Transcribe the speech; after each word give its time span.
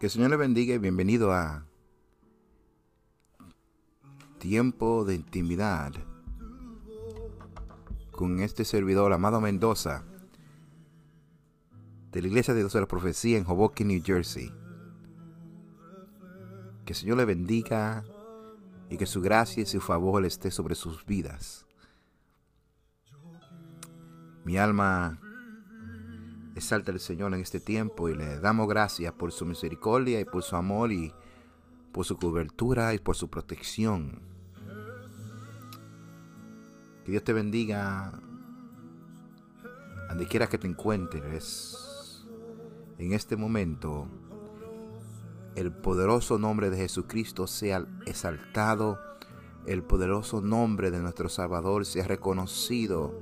Que 0.00 0.06
el 0.06 0.12
Señor 0.12 0.30
le 0.30 0.38
bendiga 0.38 0.74
y 0.74 0.78
bienvenido 0.78 1.30
a 1.30 1.66
Tiempo 4.38 5.04
de 5.04 5.14
Intimidad 5.14 5.92
con 8.10 8.40
este 8.40 8.64
servidor, 8.64 9.12
Amado 9.12 9.42
Mendoza, 9.42 10.04
de 12.12 12.22
la 12.22 12.28
Iglesia 12.28 12.54
de 12.54 12.60
Dios 12.60 12.72
de 12.72 12.80
la 12.80 12.88
Profecía 12.88 13.36
en 13.36 13.44
Hoboken, 13.46 13.88
New 13.88 14.02
Jersey. 14.02 14.50
Que 16.86 16.94
el 16.94 16.96
Señor 16.96 17.18
le 17.18 17.26
bendiga 17.26 18.02
y 18.88 18.96
que 18.96 19.04
su 19.04 19.20
gracia 19.20 19.64
y 19.64 19.66
su 19.66 19.82
favor 19.82 20.24
esté 20.24 20.50
sobre 20.50 20.76
sus 20.76 21.04
vidas. 21.04 21.66
Mi 24.46 24.56
alma 24.56 25.20
exalta 26.54 26.92
al 26.92 27.00
Señor 27.00 27.34
en 27.34 27.40
este 27.40 27.60
tiempo 27.60 28.08
y 28.08 28.14
le 28.14 28.38
damos 28.40 28.68
gracias 28.68 29.12
por 29.12 29.32
su 29.32 29.46
misericordia 29.46 30.20
y 30.20 30.24
por 30.24 30.42
su 30.42 30.56
amor 30.56 30.92
y 30.92 31.12
por 31.92 32.04
su 32.04 32.16
cobertura 32.16 32.94
y 32.94 32.98
por 32.98 33.16
su 33.16 33.28
protección. 33.28 34.20
Que 37.04 37.12
Dios 37.12 37.24
te 37.24 37.32
bendiga 37.32 38.12
donde 40.08 40.26
quiera 40.26 40.48
que 40.48 40.58
te 40.58 40.66
encuentres 40.66 42.26
en 42.98 43.12
este 43.12 43.36
momento. 43.36 44.08
El 45.54 45.72
poderoso 45.72 46.38
nombre 46.38 46.70
de 46.70 46.76
Jesucristo 46.76 47.46
sea 47.46 47.86
exaltado. 48.06 48.98
El 49.66 49.82
poderoso 49.82 50.40
nombre 50.40 50.90
de 50.90 51.00
nuestro 51.00 51.28
Salvador 51.28 51.84
sea 51.84 52.06
reconocido 52.06 53.12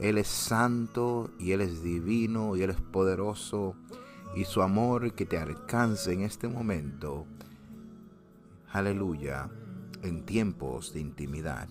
él 0.00 0.16
es 0.16 0.28
santo 0.28 1.30
y 1.40 1.52
Él 1.52 1.60
es 1.60 1.82
divino 1.82 2.56
y 2.56 2.62
Él 2.62 2.70
es 2.70 2.80
poderoso 2.80 3.74
y 4.36 4.44
su 4.44 4.62
amor 4.62 5.12
que 5.14 5.26
te 5.26 5.38
alcance 5.38 6.12
en 6.12 6.22
este 6.22 6.46
momento. 6.46 7.26
Aleluya, 8.70 9.50
en 10.02 10.24
tiempos 10.24 10.92
de 10.92 11.00
intimidad. 11.00 11.68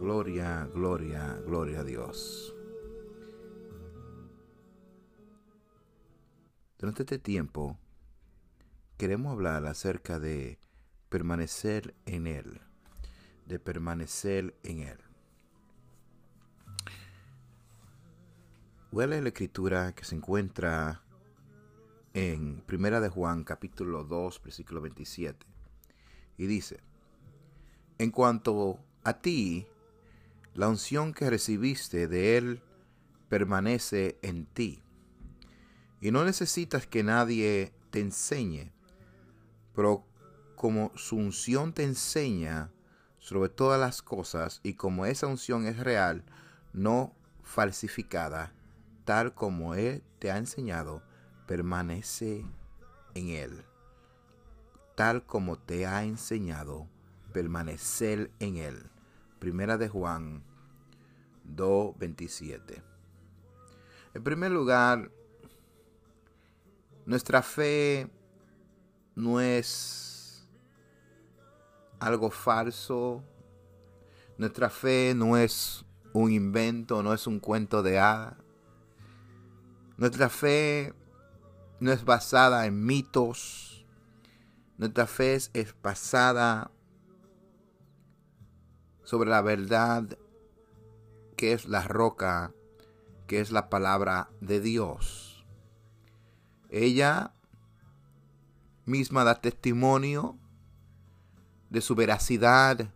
Gloria, 0.00 0.68
gloria, 0.74 1.40
gloria 1.46 1.80
a 1.80 1.84
Dios. 1.84 2.54
Durante 6.78 7.02
este 7.02 7.18
tiempo 7.18 7.78
queremos 8.96 9.32
hablar 9.32 9.66
acerca 9.66 10.18
de 10.18 10.58
permanecer 11.08 11.94
en 12.06 12.26
Él, 12.26 12.60
de 13.46 13.60
permanecer 13.60 14.56
en 14.64 14.80
Él. 14.80 15.07
Huele 18.90 19.20
la 19.20 19.28
escritura 19.28 19.92
que 19.94 20.06
se 20.06 20.14
encuentra 20.14 21.02
en 22.14 22.62
Primera 22.62 23.02
de 23.02 23.10
Juan 23.10 23.44
capítulo 23.44 24.02
2 24.02 24.40
versículo 24.42 24.80
27 24.80 25.46
y 26.38 26.46
dice, 26.46 26.80
en 27.98 28.10
cuanto 28.10 28.78
a 29.04 29.20
ti, 29.20 29.66
la 30.54 30.68
unción 30.68 31.12
que 31.12 31.28
recibiste 31.28 32.08
de 32.08 32.38
él 32.38 32.62
permanece 33.28 34.18
en 34.22 34.46
ti 34.46 34.82
y 36.00 36.10
no 36.10 36.24
necesitas 36.24 36.86
que 36.86 37.02
nadie 37.02 37.74
te 37.90 38.00
enseñe, 38.00 38.72
pero 39.74 40.06
como 40.56 40.92
su 40.96 41.16
unción 41.16 41.74
te 41.74 41.84
enseña 41.84 42.72
sobre 43.18 43.50
todas 43.50 43.78
las 43.78 44.00
cosas 44.00 44.60
y 44.62 44.74
como 44.74 45.04
esa 45.04 45.26
unción 45.26 45.66
es 45.66 45.76
real, 45.76 46.24
no 46.72 47.14
falsificada, 47.42 48.54
tal 49.08 49.32
como 49.32 49.74
Él 49.74 50.02
te 50.18 50.30
ha 50.30 50.36
enseñado, 50.36 51.02
permanece 51.46 52.44
en 53.14 53.28
Él. 53.30 53.64
Tal 54.96 55.24
como 55.24 55.56
te 55.56 55.86
ha 55.86 56.04
enseñado, 56.04 56.90
permanecer 57.32 58.30
en 58.38 58.58
Él. 58.58 58.90
Primera 59.38 59.78
de 59.78 59.88
Juan 59.88 60.44
2.27. 61.56 62.82
En 64.12 64.22
primer 64.22 64.50
lugar, 64.50 65.10
nuestra 67.06 67.40
fe 67.40 68.10
no 69.14 69.40
es 69.40 70.46
algo 71.98 72.30
falso. 72.30 73.24
Nuestra 74.36 74.68
fe 74.68 75.14
no 75.16 75.38
es 75.38 75.82
un 76.12 76.30
invento, 76.30 77.02
no 77.02 77.14
es 77.14 77.26
un 77.26 77.40
cuento 77.40 77.82
de 77.82 78.00
hadas. 78.00 78.47
Nuestra 79.98 80.28
fe 80.28 80.94
no 81.80 81.90
es 81.90 82.04
basada 82.04 82.66
en 82.66 82.86
mitos. 82.86 83.84
Nuestra 84.76 85.08
fe 85.08 85.34
es 85.34 85.74
basada 85.82 86.70
sobre 89.02 89.28
la 89.28 89.42
verdad 89.42 90.16
que 91.36 91.52
es 91.52 91.66
la 91.66 91.82
roca, 91.82 92.52
que 93.26 93.40
es 93.40 93.50
la 93.50 93.68
palabra 93.68 94.30
de 94.40 94.60
Dios. 94.60 95.44
Ella 96.70 97.32
misma 98.84 99.24
da 99.24 99.40
testimonio 99.40 100.38
de 101.70 101.80
su 101.80 101.96
veracidad, 101.96 102.92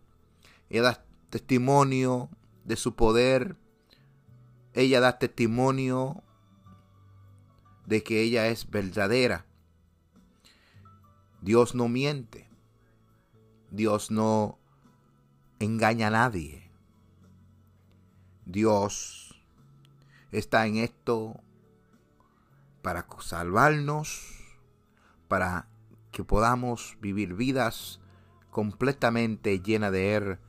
ella 0.69 0.83
da 0.83 1.05
testimonio 1.29 2.29
de 2.63 2.77
su 2.77 2.95
poder, 2.95 3.57
ella 4.73 5.01
da 5.01 5.19
testimonio 5.19 6.23
de 7.85 8.03
que 8.03 8.21
ella 8.21 8.47
es 8.47 8.69
verdadera. 8.69 9.45
Dios 11.41 11.75
no 11.75 11.87
miente. 11.89 12.47
Dios 13.71 14.11
no 14.11 14.59
engaña 15.59 16.07
a 16.07 16.11
nadie. 16.11 16.71
Dios 18.45 19.41
está 20.31 20.65
en 20.67 20.77
esto 20.77 21.39
para 22.81 23.07
salvarnos, 23.19 24.21
para 25.27 25.67
que 26.11 26.23
podamos 26.23 26.97
vivir 27.01 27.33
vidas 27.33 27.99
completamente 28.51 29.59
llenas 29.59 29.91
de 29.91 30.15
Él, 30.15 30.39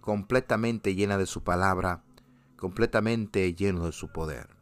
completamente 0.00 0.94
llenas 0.94 1.18
de 1.18 1.26
su 1.26 1.42
palabra, 1.42 2.02
completamente 2.56 3.54
llenos 3.54 3.84
de 3.86 3.92
su 3.92 4.08
poder 4.08 4.53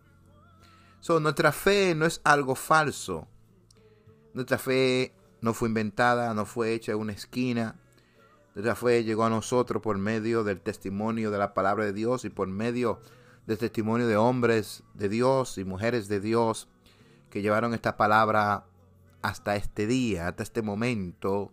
nuestra 1.09 1.53
fe 1.53 1.95
no 1.95 2.07
es 2.07 2.21
algo 2.25 2.55
falso. 2.55 3.27
Nuestra 4.35 4.59
fe 4.59 5.15
no 5.41 5.53
fue 5.53 5.69
inventada, 5.69 6.33
no 6.35 6.47
fue 6.47 6.73
hecha 6.73 6.93
en 6.93 6.99
una 6.99 7.13
esquina. 7.13 7.77
Nuestra 8.55 8.75
fe 8.75 9.05
llegó 9.05 9.25
a 9.25 9.31
nosotros 9.31 9.83
por 9.83 9.99
medio 9.99 10.45
del 10.45 10.61
testimonio 10.61 11.31
de 11.31 11.39
la 11.39 11.55
palabra 11.55 11.85
de 11.85 11.93
Dios 11.93 12.25
y 12.25 12.31
por 12.31 12.49
medio 12.49 13.01
del 13.47 13.59
testimonio 13.59 14.07
de 14.07 14.17
hombres 14.17 14.85
de 14.95 15.09
Dios 15.09 15.59
y 15.59 15.65
mujeres 15.65 16.09
de 16.09 16.21
Dios 16.21 16.69
que 17.31 17.43
llevaron 17.43 17.75
esta 17.75 17.97
palabra 17.97 18.67
hasta 19.23 19.57
este 19.57 19.87
día, 19.87 20.29
hasta 20.29 20.43
este 20.43 20.63
momento, 20.63 21.53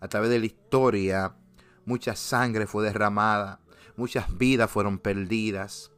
a 0.00 0.08
través 0.08 0.30
de 0.30 0.38
la 0.38 0.46
historia. 0.46 1.34
Mucha 1.84 2.14
sangre 2.16 2.66
fue 2.66 2.84
derramada, 2.84 3.60
muchas 3.96 4.36
vidas 4.36 4.70
fueron 4.70 4.98
perdidas. 4.98 5.90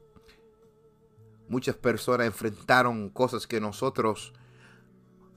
Muchas 1.50 1.75
personas 1.75 2.28
enfrentaron 2.28 3.11
cosas 3.11 3.49
que 3.49 3.61
nosotros 3.61 4.33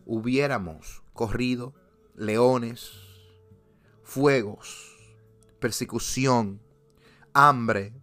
hubiéramos 0.06 1.01
corrido, 1.12 1.74
leones, 2.16 2.91
fuegos, 4.03 4.96
persecución, 5.59 6.62
hambre, 7.34 7.96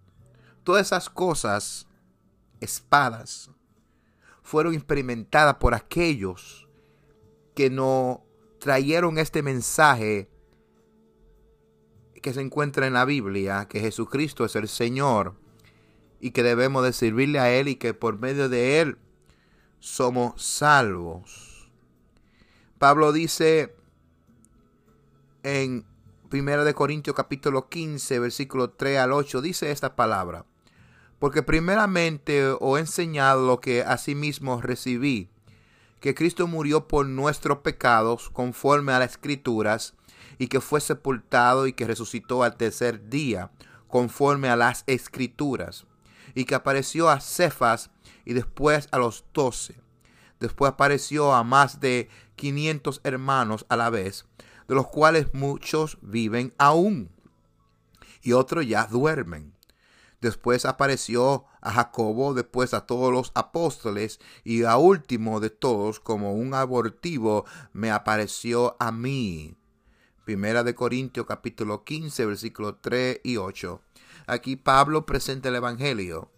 todas 0.64 0.88
esas 0.88 1.08
cosas, 1.08 1.86
espadas, 2.58 3.48
fueron 4.42 4.74
experimentadas 4.74 5.54
por 5.58 5.72
aquellos 5.72 6.68
que 7.54 7.70
no 7.70 8.24
trajeron 8.58 9.18
este 9.18 9.44
mensaje 9.44 10.28
que 12.20 12.34
se 12.34 12.40
encuentra 12.40 12.88
en 12.88 12.94
la 12.94 13.04
Biblia, 13.04 13.68
que 13.68 13.78
Jesucristo 13.78 14.44
es 14.44 14.56
el 14.56 14.66
Señor 14.66 15.36
y 16.20 16.32
que 16.32 16.42
debemos 16.42 16.84
de 16.84 16.92
servirle 16.92 17.38
a 17.38 17.50
Él 17.50 17.68
y 17.68 17.76
que 17.76 17.94
por 17.94 18.18
medio 18.18 18.48
de 18.48 18.80
Él 18.80 18.98
somos 19.78 20.42
salvos. 20.42 21.70
Pablo 22.78 23.12
dice 23.12 23.74
en 25.42 25.84
1 26.32 26.64
de 26.64 26.74
Corintios 26.74 27.16
capítulo 27.16 27.68
15 27.68 28.18
versículo 28.20 28.70
3 28.70 28.98
al 28.98 29.12
8 29.12 29.40
dice 29.40 29.70
esta 29.70 29.96
palabra. 29.96 30.44
Porque 31.18 31.42
primeramente 31.42 32.46
os 32.48 32.78
he 32.78 32.80
enseñado 32.80 33.46
lo 33.46 33.60
que 33.60 33.82
asimismo 33.82 34.62
recibí, 34.62 35.28
que 36.00 36.14
Cristo 36.14 36.46
murió 36.46 36.88
por 36.88 37.04
nuestros 37.04 37.58
pecados 37.58 38.30
conforme 38.30 38.92
a 38.92 38.98
las 39.00 39.10
escrituras, 39.10 39.94
y 40.38 40.48
que 40.48 40.62
fue 40.62 40.80
sepultado 40.80 41.66
y 41.66 41.74
que 41.74 41.86
resucitó 41.86 42.42
al 42.42 42.56
tercer 42.56 43.10
día 43.10 43.50
conforme 43.86 44.48
a 44.48 44.56
las 44.56 44.84
escrituras 44.86 45.86
y 46.34 46.44
que 46.44 46.54
apareció 46.54 47.08
a 47.08 47.20
Cefas 47.20 47.90
y 48.24 48.32
después 48.32 48.88
a 48.92 48.98
los 48.98 49.24
doce. 49.32 49.80
después 50.38 50.72
apareció 50.72 51.34
a 51.34 51.44
más 51.44 51.80
de 51.80 52.08
500 52.36 53.00
hermanos 53.04 53.66
a 53.68 53.76
la 53.76 53.90
vez, 53.90 54.24
de 54.68 54.74
los 54.74 54.88
cuales 54.88 55.34
muchos 55.34 55.98
viven 56.00 56.54
aún 56.56 57.10
y 58.22 58.32
otros 58.32 58.66
ya 58.66 58.86
duermen. 58.86 59.54
Después 60.20 60.66
apareció 60.66 61.46
a 61.62 61.72
Jacobo, 61.72 62.34
después 62.34 62.74
a 62.74 62.84
todos 62.84 63.10
los 63.12 63.32
apóstoles 63.34 64.20
y 64.44 64.64
a 64.64 64.76
último 64.76 65.40
de 65.40 65.48
todos, 65.48 65.98
como 65.98 66.34
un 66.34 66.52
abortivo, 66.52 67.46
me 67.72 67.90
apareció 67.90 68.76
a 68.78 68.92
mí. 68.92 69.56
Primera 70.24 70.62
de 70.62 70.74
Corintios 70.74 71.26
capítulo 71.26 71.84
15, 71.84 72.26
versículos 72.26 72.76
3 72.82 73.20
y 73.24 73.38
8. 73.38 73.82
Aquí 74.30 74.54
Pablo 74.54 75.06
presenta 75.06 75.48
el 75.48 75.56
Evangelio, 75.56 76.30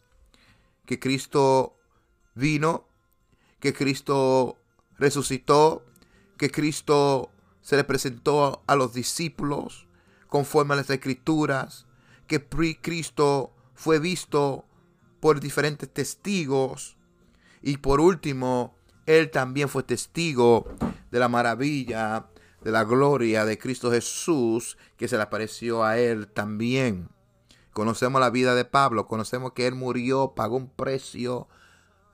que 0.86 0.98
Cristo 0.98 1.76
vino, 2.34 2.88
que 3.60 3.74
Cristo 3.74 4.56
resucitó, 4.96 5.84
que 6.38 6.50
Cristo 6.50 7.30
se 7.60 7.76
le 7.76 7.84
presentó 7.84 8.62
a 8.66 8.76
los 8.76 8.94
discípulos 8.94 9.86
conforme 10.26 10.72
a 10.72 10.78
las 10.78 10.88
escrituras, 10.88 11.84
que 12.26 12.42
Cristo 12.80 13.52
fue 13.74 13.98
visto 13.98 14.64
por 15.20 15.40
diferentes 15.40 15.92
testigos 15.92 16.96
y 17.60 17.76
por 17.76 18.00
último, 18.00 18.74
él 19.04 19.30
también 19.30 19.68
fue 19.68 19.82
testigo 19.82 20.66
de 21.10 21.18
la 21.18 21.28
maravilla, 21.28 22.24
de 22.64 22.70
la 22.70 22.84
gloria 22.84 23.44
de 23.44 23.58
Cristo 23.58 23.90
Jesús 23.90 24.78
que 24.96 25.08
se 25.08 25.16
le 25.18 25.24
apareció 25.24 25.84
a 25.84 25.98
él 25.98 26.26
también. 26.28 27.10
Conocemos 27.72 28.20
la 28.20 28.30
vida 28.30 28.54
de 28.54 28.64
Pablo, 28.64 29.06
conocemos 29.06 29.52
que 29.52 29.66
él 29.66 29.74
murió, 29.74 30.34
pagó 30.34 30.56
un 30.56 30.68
precio, 30.68 31.48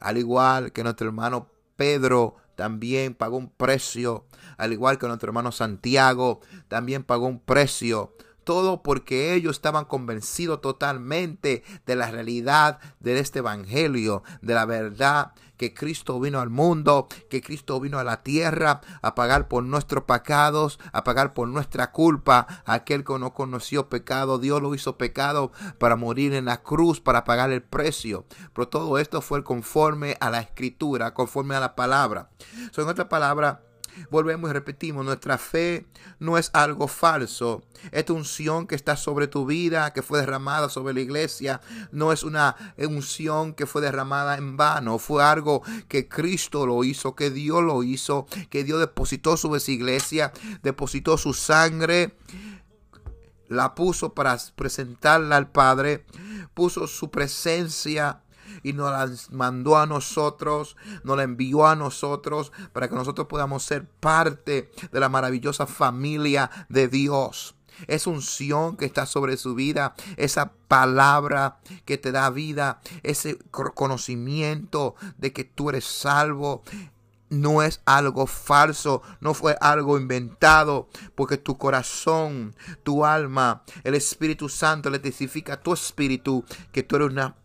al 0.00 0.16
igual 0.16 0.72
que 0.72 0.84
nuestro 0.84 1.08
hermano 1.08 1.49
Pedro 1.76 2.37
también 2.55 3.14
pagó 3.14 3.37
un 3.37 3.50
precio, 3.50 4.25
al 4.56 4.72
igual 4.72 4.99
que 4.99 5.06
nuestro 5.06 5.28
hermano 5.28 5.52
Santiago 5.52 6.40
también 6.69 7.05
pagó 7.05 7.26
un 7.26 7.40
precio 7.40 8.14
todo 8.48 8.82
porque 8.82 9.34
ellos 9.34 9.56
estaban 9.56 9.84
convencidos 9.84 10.62
totalmente 10.62 11.64
de 11.84 11.96
la 11.96 12.10
realidad 12.10 12.78
de 12.98 13.18
este 13.18 13.40
Evangelio, 13.40 14.22
de 14.40 14.54
la 14.54 14.64
verdad 14.64 15.34
que 15.58 15.74
Cristo 15.74 16.18
vino 16.18 16.40
al 16.40 16.48
mundo, 16.48 17.08
que 17.28 17.42
Cristo 17.42 17.78
vino 17.78 17.98
a 17.98 18.04
la 18.04 18.22
tierra 18.22 18.80
a 19.02 19.14
pagar 19.14 19.48
por 19.48 19.64
nuestros 19.64 20.04
pecados, 20.04 20.80
a 20.92 21.04
pagar 21.04 21.34
por 21.34 21.46
nuestra 21.48 21.92
culpa. 21.92 22.46
Aquel 22.64 23.04
que 23.04 23.18
no 23.18 23.34
conoció 23.34 23.90
pecado, 23.90 24.38
Dios 24.38 24.62
lo 24.62 24.74
hizo 24.74 24.96
pecado 24.96 25.52
para 25.76 25.96
morir 25.96 26.32
en 26.32 26.46
la 26.46 26.62
cruz, 26.62 27.02
para 27.02 27.24
pagar 27.24 27.52
el 27.52 27.62
precio. 27.62 28.24
Pero 28.54 28.68
todo 28.68 28.96
esto 28.96 29.20
fue 29.20 29.44
conforme 29.44 30.16
a 30.20 30.30
la 30.30 30.40
escritura, 30.40 31.12
conforme 31.12 31.54
a 31.54 31.60
la 31.60 31.76
palabra. 31.76 32.30
So, 32.70 32.80
en 32.80 32.88
otra 32.88 33.10
palabra, 33.10 33.67
Volvemos 34.10 34.50
y 34.50 34.52
repetimos, 34.52 35.04
nuestra 35.04 35.38
fe 35.38 35.86
no 36.18 36.38
es 36.38 36.50
algo 36.52 36.88
falso. 36.88 37.62
Esta 37.92 38.12
unción 38.12 38.66
que 38.66 38.74
está 38.74 38.96
sobre 38.96 39.28
tu 39.28 39.46
vida, 39.46 39.92
que 39.92 40.02
fue 40.02 40.20
derramada 40.20 40.68
sobre 40.68 40.94
la 40.94 41.00
iglesia, 41.00 41.60
no 41.92 42.12
es 42.12 42.22
una 42.22 42.56
unción 42.76 43.54
que 43.54 43.66
fue 43.66 43.82
derramada 43.82 44.36
en 44.36 44.56
vano. 44.56 44.98
Fue 44.98 45.22
algo 45.22 45.62
que 45.88 46.08
Cristo 46.08 46.66
lo 46.66 46.84
hizo, 46.84 47.14
que 47.14 47.30
Dios 47.30 47.62
lo 47.62 47.82
hizo, 47.82 48.26
que 48.50 48.64
Dios 48.64 48.80
depositó 48.80 49.36
sobre 49.36 49.60
su 49.60 49.70
iglesia, 49.70 50.32
depositó 50.62 51.18
su 51.18 51.34
sangre 51.34 52.16
la 53.48 53.74
puso 53.74 54.12
para 54.12 54.36
presentarla 54.54 55.36
al 55.36 55.50
Padre, 55.50 56.04
puso 56.54 56.86
su 56.86 57.10
presencia 57.10 58.20
y 58.62 58.72
nos 58.72 58.90
la 58.90 59.37
mandó 59.37 59.78
a 59.78 59.87
nosotros, 59.87 60.76
nos 61.05 61.16
la 61.16 61.22
envió 61.22 61.66
a 61.66 61.76
nosotros 61.76 62.52
para 62.72 62.88
que 62.88 62.94
nosotros 62.94 63.26
podamos 63.26 63.62
ser 63.62 63.87
parte 63.87 64.70
de 64.90 65.00
la 65.00 65.08
maravillosa 65.08 65.66
familia 65.66 66.50
de 66.69 66.88
Dios. 66.88 67.55
Es 67.87 68.06
unción 68.06 68.76
que 68.76 68.87
está 68.87 69.06
sobre 69.06 69.37
su 69.37 69.55
vida, 69.55 69.94
esa 70.16 70.52
palabra 70.66 71.58
que 71.84 71.96
te 71.96 72.10
da 72.10 72.28
vida, 72.31 72.81
ese 73.02 73.38
conocimiento 73.50 74.96
de 75.16 75.32
que 75.32 75.44
tú 75.44 75.70
eres 75.70 75.84
salvo, 75.84 76.64
no 77.31 77.62
es 77.62 77.81
algo 77.84 78.26
falso, 78.26 79.02
no 79.20 79.34
fue 79.34 79.56
algo 79.61 79.99
inventado, 79.99 80.88
porque 81.14 81.37
tu 81.37 81.58
corazón, 81.58 82.54
tu 82.82 83.04
alma, 83.04 83.62
el 83.84 83.94
Espíritu 83.94 84.49
Santo 84.49 84.90
le 84.90 84.99
testifica 84.99 85.54
a 85.54 85.61
tu 85.61 85.72
espíritu 85.72 86.44
que 86.72 86.82
tú 86.82 86.96
eres 86.96 87.11
una 87.11 87.37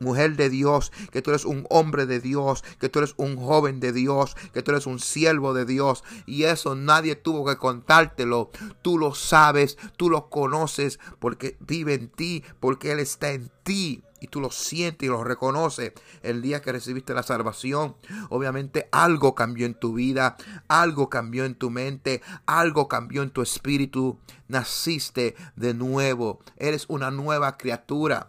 mujer 0.00 0.36
de 0.36 0.50
Dios, 0.50 0.90
que 1.12 1.22
tú 1.22 1.30
eres 1.30 1.44
un 1.44 1.66
hombre 1.70 2.06
de 2.06 2.20
Dios, 2.20 2.64
que 2.80 2.88
tú 2.88 2.98
eres 2.98 3.14
un 3.16 3.36
joven 3.36 3.80
de 3.80 3.92
Dios, 3.92 4.36
que 4.52 4.62
tú 4.62 4.72
eres 4.72 4.86
un 4.86 4.98
siervo 4.98 5.54
de 5.54 5.66
Dios. 5.66 6.02
Y 6.26 6.44
eso 6.44 6.74
nadie 6.74 7.14
tuvo 7.14 7.44
que 7.44 7.56
contártelo. 7.56 8.50
Tú 8.82 8.98
lo 8.98 9.14
sabes, 9.14 9.78
tú 9.96 10.10
lo 10.10 10.28
conoces 10.28 10.98
porque 11.18 11.56
vive 11.60 11.94
en 11.94 12.08
ti, 12.08 12.42
porque 12.58 12.92
Él 12.92 12.98
está 12.98 13.30
en 13.30 13.50
ti. 13.62 14.02
Y 14.22 14.26
tú 14.26 14.40
lo 14.40 14.50
sientes 14.50 15.06
y 15.06 15.10
lo 15.10 15.24
reconoces 15.24 15.92
el 16.22 16.42
día 16.42 16.60
que 16.60 16.72
recibiste 16.72 17.14
la 17.14 17.22
salvación. 17.22 17.96
Obviamente 18.28 18.86
algo 18.92 19.34
cambió 19.34 19.64
en 19.64 19.74
tu 19.74 19.94
vida, 19.94 20.36
algo 20.68 21.08
cambió 21.08 21.46
en 21.46 21.54
tu 21.54 21.70
mente, 21.70 22.20
algo 22.44 22.86
cambió 22.86 23.22
en 23.22 23.30
tu 23.30 23.40
espíritu. 23.40 24.18
Naciste 24.46 25.36
de 25.56 25.72
nuevo, 25.72 26.40
eres 26.58 26.84
una 26.88 27.10
nueva 27.10 27.56
criatura. 27.56 28.28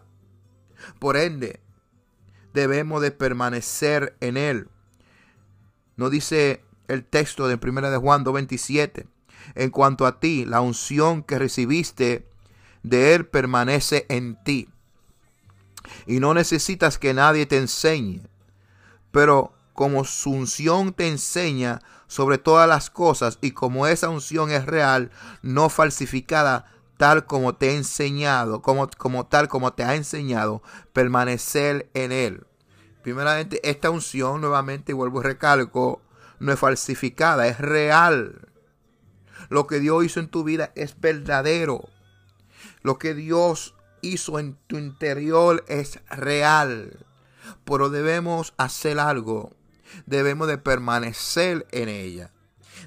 Por 0.98 1.16
ende, 1.16 1.60
debemos 2.52 3.02
de 3.02 3.10
permanecer 3.10 4.16
en 4.20 4.36
Él. 4.36 4.68
No 5.96 6.10
dice 6.10 6.64
el 6.88 7.04
texto 7.04 7.48
de 7.48 7.58
1 7.62 7.90
de 7.90 7.96
Juan 7.96 8.24
2.27. 8.24 9.06
En 9.54 9.70
cuanto 9.70 10.06
a 10.06 10.20
ti, 10.20 10.44
la 10.44 10.60
unción 10.60 11.22
que 11.22 11.38
recibiste 11.38 12.28
de 12.82 13.14
Él 13.14 13.26
permanece 13.26 14.06
en 14.08 14.42
ti. 14.44 14.68
Y 16.06 16.20
no 16.20 16.34
necesitas 16.34 16.98
que 16.98 17.14
nadie 17.14 17.46
te 17.46 17.58
enseñe. 17.58 18.22
Pero 19.10 19.52
como 19.72 20.04
su 20.04 20.30
unción 20.30 20.92
te 20.92 21.08
enseña 21.08 21.80
sobre 22.06 22.38
todas 22.38 22.68
las 22.68 22.90
cosas 22.90 23.38
y 23.40 23.52
como 23.52 23.86
esa 23.86 24.10
unción 24.10 24.50
es 24.50 24.66
real, 24.66 25.10
no 25.40 25.68
falsificada, 25.68 26.66
tal 27.02 27.26
como 27.26 27.56
te 27.56 27.70
he 27.70 27.76
enseñado, 27.76 28.62
como, 28.62 28.88
como 28.96 29.26
tal 29.26 29.48
como 29.48 29.72
te 29.72 29.82
ha 29.82 29.96
enseñado, 29.96 30.62
permanecer 30.92 31.90
en 31.94 32.12
él. 32.12 32.46
Primeramente, 33.02 33.58
esta 33.68 33.90
unción, 33.90 34.40
nuevamente, 34.40 34.92
vuelvo 34.92 35.18
y 35.18 35.24
recalco, 35.24 36.00
no 36.38 36.52
es 36.52 36.60
falsificada, 36.60 37.48
es 37.48 37.58
real. 37.58 38.52
Lo 39.48 39.66
que 39.66 39.80
Dios 39.80 40.04
hizo 40.04 40.20
en 40.20 40.28
tu 40.28 40.44
vida 40.44 40.70
es 40.76 41.00
verdadero. 41.00 41.88
Lo 42.82 43.00
que 43.00 43.14
Dios 43.14 43.74
hizo 44.00 44.38
en 44.38 44.54
tu 44.68 44.78
interior 44.78 45.64
es 45.66 45.98
real. 46.08 47.04
Pero 47.64 47.90
debemos 47.90 48.54
hacer 48.58 49.00
algo. 49.00 49.50
Debemos 50.06 50.46
de 50.46 50.58
permanecer 50.58 51.66
en 51.72 51.88
ella. 51.88 52.30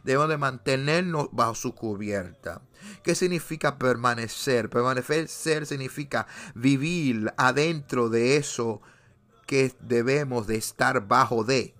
Debemos 0.06 0.30
de 0.30 0.38
mantenernos 0.38 1.28
bajo 1.34 1.56
su 1.56 1.76
cubierta. 1.76 2.62
¿Qué 3.04 3.16
significa 3.16 3.78
permanecer? 3.78 4.70
Permanecer 4.70 5.66
significa 5.66 6.28
vivir 6.54 7.34
adentro 7.38 8.10
de 8.10 8.38
eso 8.38 8.82
que 9.46 9.74
debemos 9.80 10.48
de 10.48 10.56
estar 10.56 11.08
bajo 11.08 11.44
de. 11.44 11.74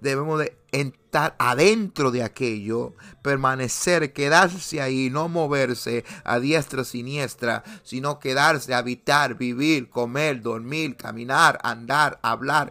Debemos 0.00 0.40
de 0.40 0.56
estar 0.70 1.34
adentro 1.38 2.10
de 2.10 2.22
aquello, 2.22 2.94
permanecer, 3.22 4.12
quedarse 4.12 4.82
ahí, 4.82 5.08
no 5.10 5.28
moverse 5.28 6.04
a 6.24 6.38
diestra 6.38 6.84
siniestra, 6.84 7.64
sino 7.82 8.18
quedarse, 8.18 8.74
habitar, 8.74 9.36
vivir, 9.36 9.88
comer, 9.88 10.42
dormir, 10.42 10.96
caminar, 10.96 11.58
andar, 11.62 12.18
hablar 12.22 12.70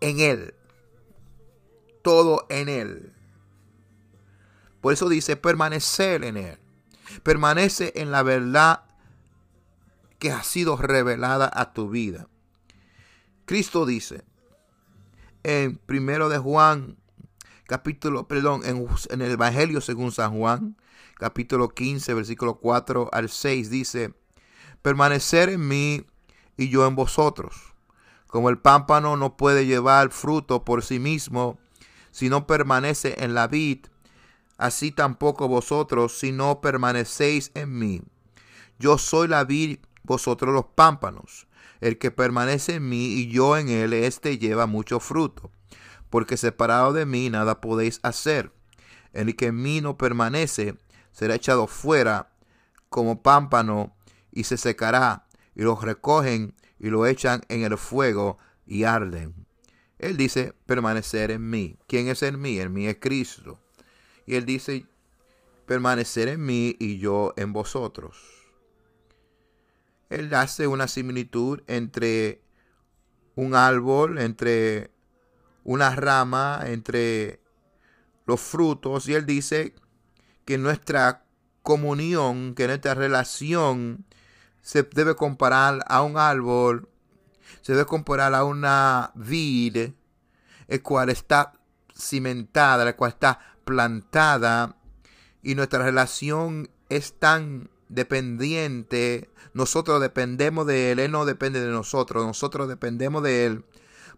en 0.00 0.20
Él. 0.20 0.54
Todo 2.02 2.46
en 2.50 2.68
Él. 2.68 3.13
Por 4.84 4.92
eso 4.92 5.08
dice 5.08 5.36
permanecer 5.36 6.24
en 6.24 6.36
Él. 6.36 6.58
Permanece 7.22 7.94
en 7.96 8.10
la 8.10 8.22
verdad 8.22 8.84
que 10.18 10.30
ha 10.30 10.42
sido 10.42 10.76
revelada 10.76 11.50
a 11.54 11.72
tu 11.72 11.88
vida. 11.88 12.28
Cristo 13.46 13.86
dice 13.86 14.24
en 15.42 15.78
primero 15.78 16.28
de 16.28 16.36
Juan, 16.36 16.98
capítulo, 17.66 18.28
perdón, 18.28 18.60
en, 18.66 19.22
el 19.22 19.30
Evangelio 19.30 19.80
según 19.80 20.12
San 20.12 20.36
Juan, 20.36 20.76
capítulo 21.16 21.70
15, 21.70 22.12
versículo 22.12 22.56
4 22.56 23.08
al 23.10 23.30
6, 23.30 23.70
dice, 23.70 24.12
permanecer 24.82 25.48
en 25.48 25.66
mí 25.66 26.04
y 26.58 26.68
yo 26.68 26.86
en 26.86 26.94
vosotros. 26.94 27.72
Como 28.26 28.50
el 28.50 28.58
pámpano 28.58 29.16
no 29.16 29.38
puede 29.38 29.64
llevar 29.64 30.10
fruto 30.10 30.62
por 30.62 30.84
sí 30.84 30.98
mismo 30.98 31.58
si 32.10 32.28
no 32.28 32.46
permanece 32.46 33.14
en 33.24 33.32
la 33.32 33.46
vid, 33.46 33.86
así 34.58 34.90
tampoco 34.90 35.48
vosotros 35.48 36.18
si 36.18 36.32
no 36.32 36.60
permanecéis 36.60 37.50
en 37.54 37.78
mí. 37.78 38.02
Yo 38.78 38.98
soy 38.98 39.28
la 39.28 39.44
vid, 39.44 39.78
vosotros 40.02 40.52
los 40.52 40.66
pámpanos. 40.74 41.46
El 41.80 41.98
que 41.98 42.10
permanece 42.10 42.76
en 42.76 42.88
mí 42.88 43.06
y 43.06 43.28
yo 43.28 43.56
en 43.56 43.68
él, 43.68 43.92
éste 43.92 44.38
lleva 44.38 44.66
mucho 44.66 45.00
fruto, 45.00 45.50
porque 46.08 46.36
separado 46.36 46.92
de 46.92 47.06
mí 47.06 47.30
nada 47.30 47.60
podéis 47.60 48.00
hacer. 48.02 48.52
El 49.12 49.36
que 49.36 49.46
en 49.46 49.62
mí 49.62 49.80
no 49.80 49.98
permanece 49.98 50.76
será 51.12 51.34
echado 51.34 51.66
fuera 51.66 52.30
como 52.88 53.22
pámpano 53.22 53.94
y 54.32 54.44
se 54.44 54.56
secará, 54.56 55.26
y 55.54 55.62
los 55.62 55.82
recogen 55.82 56.54
y 56.78 56.90
lo 56.90 57.06
echan 57.06 57.42
en 57.48 57.62
el 57.62 57.78
fuego 57.78 58.38
y 58.66 58.84
arden. 58.84 59.46
Él 59.98 60.16
dice 60.16 60.54
permanecer 60.66 61.30
en 61.30 61.48
mí. 61.48 61.78
¿Quién 61.86 62.08
es 62.08 62.22
en 62.22 62.40
mí? 62.40 62.58
En 62.58 62.72
mí 62.72 62.86
es 62.86 62.96
Cristo. 63.00 63.60
Y 64.26 64.36
él 64.36 64.46
dice 64.46 64.86
permanecer 65.66 66.28
en 66.28 66.44
mí 66.44 66.76
y 66.78 66.98
yo 66.98 67.32
en 67.36 67.52
vosotros. 67.52 68.16
Él 70.10 70.32
hace 70.34 70.66
una 70.66 70.86
similitud 70.88 71.62
entre 71.66 72.42
un 73.34 73.54
árbol, 73.54 74.18
entre 74.18 74.90
una 75.64 75.94
rama, 75.94 76.60
entre 76.66 77.40
los 78.26 78.40
frutos. 78.40 79.08
Y 79.08 79.14
él 79.14 79.26
dice 79.26 79.74
que 80.44 80.58
nuestra 80.58 81.24
comunión, 81.62 82.54
que 82.54 82.66
nuestra 82.66 82.94
relación 82.94 84.04
se 84.60 84.82
debe 84.82 85.16
comparar 85.16 85.84
a 85.88 86.02
un 86.02 86.16
árbol, 86.16 86.88
se 87.62 87.72
debe 87.72 87.86
comparar 87.86 88.34
a 88.34 88.44
una 88.44 89.10
vid, 89.14 89.92
el 90.68 90.82
cual 90.82 91.10
está 91.10 91.52
cimentada, 91.96 92.84
la 92.84 92.96
cual 92.96 93.12
está 93.12 93.53
plantada, 93.64 94.76
y 95.42 95.54
nuestra 95.54 95.84
relación 95.84 96.70
es 96.88 97.14
tan 97.18 97.70
dependiente, 97.88 99.30
nosotros 99.52 100.00
dependemos 100.00 100.66
de 100.66 100.92
Él, 100.92 100.98
Él 100.98 101.12
no 101.12 101.24
depende 101.24 101.60
de 101.60 101.70
nosotros, 101.70 102.26
nosotros 102.26 102.68
dependemos 102.68 103.22
de 103.22 103.46
Él 103.46 103.64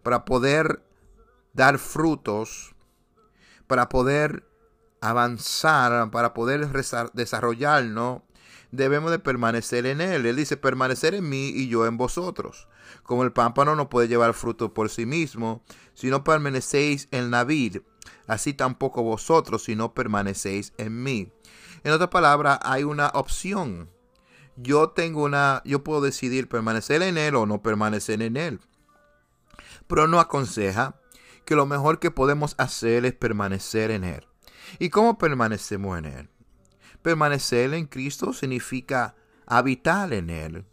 para 0.03 0.25
poder 0.25 0.83
dar 1.53 1.77
frutos, 1.79 2.75
para 3.67 3.89
poder 3.89 4.47
avanzar, 5.01 6.09
para 6.11 6.33
poder 6.33 6.69
desarrollarnos, 7.13 8.21
debemos 8.71 9.11
de 9.11 9.19
permanecer 9.19 9.85
en 9.85 10.01
Él. 10.01 10.25
Él 10.25 10.35
dice, 10.35 10.57
permanecer 10.57 11.13
en 11.13 11.27
mí 11.27 11.49
y 11.49 11.67
yo 11.67 11.85
en 11.85 11.97
vosotros. 11.97 12.67
Como 13.03 13.23
el 13.23 13.33
pámpano 13.33 13.75
no 13.75 13.89
puede 13.89 14.07
llevar 14.07 14.33
fruto 14.33 14.73
por 14.73 14.89
sí 14.89 15.05
mismo, 15.05 15.63
si 15.93 16.09
no 16.09 16.23
permanecéis 16.23 17.07
en 17.11 17.31
la 17.31 17.43
vid, 17.43 17.77
así 18.27 18.53
tampoco 18.53 19.03
vosotros 19.03 19.63
si 19.63 19.75
no 19.75 19.93
permanecéis 19.93 20.73
en 20.77 21.01
mí. 21.03 21.31
En 21.83 21.93
otra 21.93 22.09
palabra, 22.09 22.59
hay 22.63 22.83
una 22.83 23.07
opción. 23.07 23.89
Yo 24.55 24.89
tengo 24.89 25.23
una, 25.23 25.61
yo 25.65 25.83
puedo 25.83 26.01
decidir 26.01 26.49
permanecer 26.49 27.01
en 27.01 27.17
Él 27.17 27.35
o 27.35 27.45
no 27.45 27.61
permanecer 27.61 28.21
en 28.21 28.37
Él. 28.37 28.59
Pero 29.87 30.07
no 30.07 30.19
aconseja 30.19 30.99
que 31.45 31.55
lo 31.55 31.65
mejor 31.65 31.99
que 31.99 32.11
podemos 32.11 32.55
hacer 32.57 33.05
es 33.05 33.13
permanecer 33.13 33.91
en 33.91 34.03
Él. 34.03 34.27
¿Y 34.79 34.89
cómo 34.89 35.17
permanecemos 35.17 35.97
en 35.97 36.05
Él? 36.05 36.29
Permanecer 37.01 37.73
en 37.73 37.85
Cristo 37.85 38.33
significa 38.33 39.15
habitar 39.45 40.11
en 40.11 40.29
Él, 40.29 40.65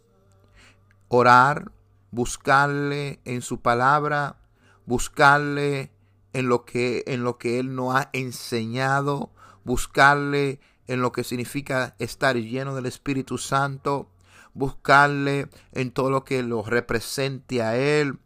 orar, 1.07 1.71
buscarle 2.11 3.21
en 3.23 3.41
su 3.41 3.61
palabra, 3.61 4.37
buscarle 4.85 5.91
en 6.35 6.49
lo 6.49 6.65
que, 6.65 7.05
en 7.07 7.23
lo 7.23 7.37
que 7.37 7.59
Él 7.59 7.75
nos 7.75 7.95
ha 7.95 8.09
enseñado, 8.11 9.31
buscarle 9.63 10.59
en 10.85 11.01
lo 11.01 11.13
que 11.13 11.23
significa 11.23 11.95
estar 11.97 12.35
lleno 12.35 12.75
del 12.75 12.87
Espíritu 12.87 13.37
Santo, 13.37 14.11
buscarle 14.53 15.47
en 15.71 15.91
todo 15.91 16.09
lo 16.09 16.25
que 16.25 16.43
lo 16.43 16.61
represente 16.61 17.61
a 17.61 17.77
Él, 17.77 18.19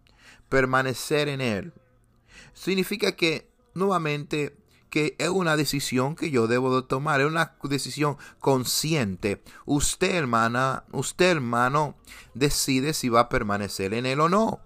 permanecer 0.49 1.27
en 1.27 1.39
Él. 1.39 1.73
Significa 2.53 3.15
que 3.15 3.51
nuevamente 3.75 4.57
que 4.89 5.15
es 5.19 5.29
una 5.29 5.55
decisión 5.55 6.15
que 6.15 6.31
yo 6.31 6.47
debo 6.47 6.81
de 6.81 6.87
tomar, 6.87 7.21
es 7.21 7.27
una 7.27 7.55
decisión 7.61 8.17
consciente. 8.39 9.43
Usted, 9.67 10.15
hermana, 10.15 10.83
usted, 10.91 11.29
hermano, 11.29 11.95
decide 12.33 12.95
si 12.95 13.07
va 13.07 13.19
a 13.19 13.29
permanecer 13.29 13.93
en 13.93 14.07
él 14.07 14.19
o 14.19 14.29
no. 14.29 14.61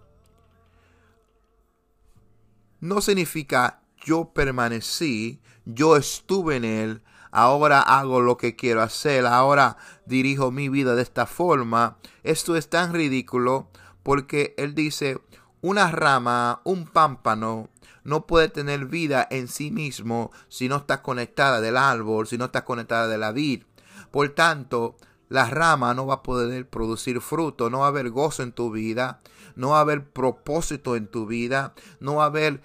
No 2.84 3.00
significa 3.00 3.80
yo 4.06 4.34
permanecí, 4.34 5.40
yo 5.63 5.96
estuve 5.96 6.58
en 6.58 6.66
él, 6.66 7.02
ahora 7.32 7.80
hago 7.80 8.20
lo 8.20 8.36
que 8.36 8.58
quiero 8.58 8.82
hacer, 8.82 9.25
ahora 9.25 9.78
dirijo 10.06 10.52
mi 10.52 10.68
vida 10.68 10.94
de 10.94 11.02
esta 11.02 11.25
forma. 11.25 11.98
Esto 12.24 12.58
es 12.58 12.70
tan 12.70 12.92
ridículo 12.92 13.70
porque 14.04 14.54
él 14.58 14.75
dice, 14.75 15.22
una 15.62 15.92
rama, 15.92 16.60
un 16.66 16.86
pámpano, 16.86 17.70
no 18.04 18.28
puede 18.28 18.50
tener 18.50 18.88
vida 18.88 19.25
en 19.32 19.48
sí 19.48 19.72
mismo 19.72 20.34
si 20.50 20.68
no 20.68 20.75
está 20.75 21.02
conectada 21.02 21.62
del 21.62 21.78
árbol, 21.78 22.28
si 22.28 22.38
no 22.38 22.44
está 22.44 22.66
conectada 22.66 23.08
de 23.08 23.18
la 23.18 23.32
vid. 23.32 23.63
Por 24.12 24.28
tanto, 24.36 24.98
la 25.30 25.50
rama 25.50 25.94
no 25.94 26.06
va 26.06 26.15
a 26.15 26.24
poder 26.24 26.70
producir 26.70 27.22
fruto, 27.22 27.70
no 27.70 27.80
va 27.80 27.86
a 27.86 27.89
haber 27.89 28.10
gozo 28.10 28.44
en 28.44 28.51
tu 28.51 28.72
vida, 28.72 29.22
no 29.56 29.70
va 29.70 29.77
a 29.77 29.82
haber 29.82 30.10
propósito 30.10 30.96
en 30.96 31.08
tu 31.08 31.25
vida, 31.25 31.74
no 32.00 32.15
va 32.15 32.24
a 32.24 32.27
haber 32.27 32.62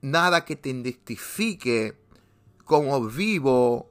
nada 0.00 0.44
que 0.44 0.56
te 0.56 0.70
identifique 0.70 1.96
como 2.64 3.04
vivo, 3.06 3.90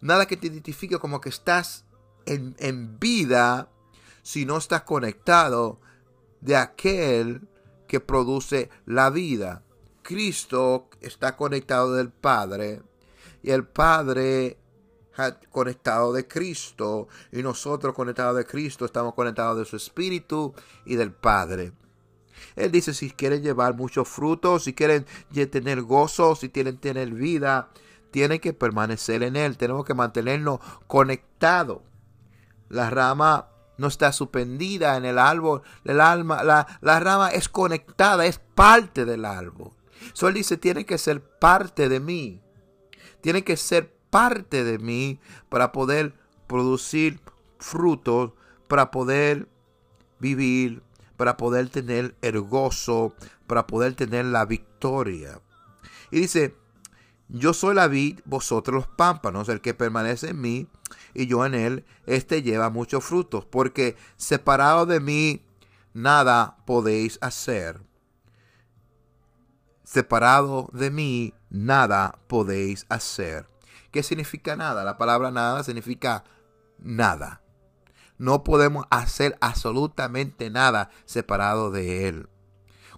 nada 0.00 0.26
que 0.26 0.36
te 0.36 0.46
identifique 0.46 0.98
como 0.98 1.20
que 1.20 1.28
estás 1.28 1.84
en, 2.26 2.54
en 2.58 2.98
vida 2.98 3.68
si 4.22 4.44
no 4.44 4.56
estás 4.58 4.82
conectado 4.82 5.80
de 6.40 6.56
aquel 6.56 7.48
que 7.86 8.00
produce 8.00 8.70
la 8.86 9.10
vida. 9.10 9.62
Cristo 10.02 10.88
está 11.00 11.36
conectado 11.36 11.94
del 11.94 12.10
Padre 12.10 12.82
y 13.42 13.50
el 13.50 13.66
Padre 13.66 14.58
conectado 15.50 16.12
de 16.12 16.26
Cristo 16.26 17.08
y 17.32 17.42
nosotros 17.42 17.94
conectados 17.94 18.36
de 18.36 18.46
Cristo 18.46 18.84
estamos 18.84 19.14
conectados 19.14 19.58
de 19.58 19.64
su 19.64 19.76
Espíritu 19.76 20.54
y 20.84 20.96
del 20.96 21.12
Padre. 21.12 21.72
Él 22.56 22.70
dice 22.70 22.94
si 22.94 23.10
quieren 23.10 23.42
llevar 23.42 23.74
muchos 23.74 24.08
frutos, 24.08 24.64
si 24.64 24.74
quieren 24.74 25.06
tener 25.50 25.82
gozo, 25.82 26.36
si 26.36 26.50
quieren 26.50 26.78
tener 26.78 27.10
vida, 27.12 27.70
tienen 28.10 28.40
que 28.40 28.52
permanecer 28.52 29.22
en 29.22 29.36
Él. 29.36 29.56
Tenemos 29.56 29.84
que 29.84 29.94
mantenernos 29.94 30.60
conectados. 30.86 31.82
La 32.68 32.90
rama 32.90 33.48
no 33.76 33.86
está 33.86 34.12
suspendida 34.12 34.96
en 34.96 35.04
el 35.04 35.18
árbol. 35.18 35.62
El 35.84 36.00
alma, 36.00 36.42
la, 36.42 36.66
la 36.80 37.00
rama 37.00 37.30
es 37.30 37.48
conectada, 37.48 38.26
es 38.26 38.38
parte 38.38 39.04
del 39.04 39.24
árbol. 39.24 39.72
So 40.12 40.28
él 40.28 40.34
dice, 40.34 40.56
tiene 40.56 40.84
que 40.84 40.98
ser 40.98 41.22
parte 41.22 41.88
de 41.88 42.00
mí. 42.00 42.42
Tiene 43.20 43.42
que 43.42 43.56
ser 43.56 43.97
parte 44.10 44.64
de 44.64 44.78
mí 44.78 45.20
para 45.48 45.72
poder 45.72 46.14
producir 46.46 47.20
frutos, 47.58 48.32
para 48.66 48.90
poder 48.90 49.48
vivir, 50.18 50.82
para 51.16 51.36
poder 51.36 51.68
tener 51.68 52.14
el 52.22 52.40
gozo, 52.40 53.14
para 53.46 53.66
poder 53.66 53.94
tener 53.94 54.24
la 54.26 54.44
victoria. 54.44 55.40
Y 56.10 56.20
dice, 56.20 56.54
yo 57.28 57.52
soy 57.52 57.74
la 57.74 57.88
vid, 57.88 58.20
vosotros 58.24 58.74
los 58.74 58.86
pámpanos, 58.86 59.48
el 59.48 59.60
que 59.60 59.74
permanece 59.74 60.30
en 60.30 60.40
mí 60.40 60.66
y 61.14 61.26
yo 61.26 61.44
en 61.44 61.54
él, 61.54 61.84
este 62.06 62.42
lleva 62.42 62.70
muchos 62.70 63.04
frutos, 63.04 63.44
porque 63.44 63.96
separado 64.16 64.86
de 64.86 65.00
mí 65.00 65.42
nada 65.92 66.56
podéis 66.64 67.18
hacer 67.20 67.88
separado 69.88 70.68
de 70.74 70.90
mí, 70.90 71.32
nada 71.48 72.18
podéis 72.26 72.84
hacer. 72.90 73.46
¿Qué 73.90 74.02
significa 74.02 74.56
nada? 74.56 74.84
La 74.84 74.98
palabra 74.98 75.30
nada 75.30 75.62
significa 75.64 76.24
nada. 76.78 77.42
No 78.18 78.44
podemos 78.44 78.86
hacer 78.90 79.38
absolutamente 79.40 80.50
nada 80.50 80.90
separado 81.04 81.70
de 81.70 82.08
Él. 82.08 82.28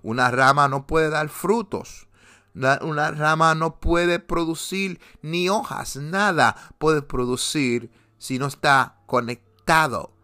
Una 0.02 0.30
rama 0.30 0.68
no 0.68 0.86
puede 0.86 1.10
dar 1.10 1.28
frutos. 1.28 2.08
Una, 2.54 3.10
rama 3.12 3.54
no 3.54 3.78
puede 3.78 4.18
producir 4.18 5.00
ni 5.22 5.48
hojas. 5.48 5.96
Nada 5.96 6.56
puede 6.78 7.02
producir 7.02 7.90
si 8.18 8.38
no 8.38 8.46
está 8.46 9.02
conectado. 9.06 10.16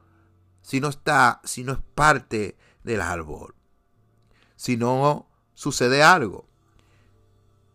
Si 0.62 0.80
no 0.80 0.88
está, 0.88 1.40
si 1.44 1.62
no 1.62 1.74
es 1.74 1.78
parte 1.94 2.56
del 2.82 3.00
árbol. 3.00 3.54
Si 4.56 4.76
no 4.76 5.28
sucede 5.54 6.02
algo. 6.02 6.48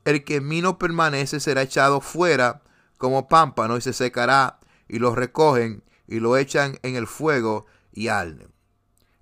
El 0.03 0.23
que 0.23 0.37
en 0.37 0.47
mí 0.47 0.61
no 0.61 0.79
permanece 0.79 1.39
será 1.39 1.61
echado 1.61 2.01
fuera 2.01 2.63
como 3.01 3.27
pámpano 3.27 3.77
y 3.77 3.81
se 3.81 3.93
secará, 3.93 4.59
y 4.87 4.99
lo 4.99 5.15
recogen 5.15 5.83
y 6.07 6.19
lo 6.19 6.37
echan 6.37 6.77
en 6.83 6.95
el 6.95 7.07
fuego 7.07 7.65
y 7.91 8.09
arden. 8.09 8.53